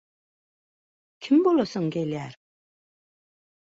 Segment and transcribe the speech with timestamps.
[1.27, 2.33] «Kim bolasyň gelýär?»